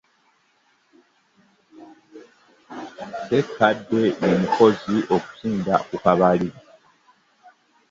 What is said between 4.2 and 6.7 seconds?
ye mukozi okusinga ku Kabali.